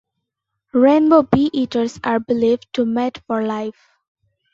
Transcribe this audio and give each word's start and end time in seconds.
Rainbow 0.73 1.21
bee-eaters 1.21 1.99
are 2.03 2.19
believed 2.19 2.65
to 2.73 2.85
mate 2.87 3.19
for 3.27 3.43
life. 3.45 3.91